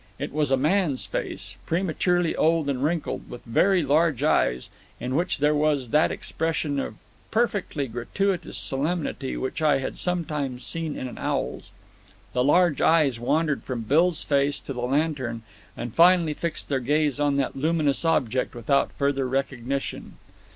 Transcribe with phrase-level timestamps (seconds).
[0.17, 5.37] It was a man's face, prematurely old and wrinkled, with very large eyes, in which
[5.37, 6.95] there was that expression of
[7.29, 11.71] perfectly gratuitous solemnity which I had sometimes seen in an owl's.
[12.33, 15.43] The large eyes wandered from Bill's face to the lantern,
[15.77, 20.17] and finally fixed their gaze on that luminous object, without further recognition.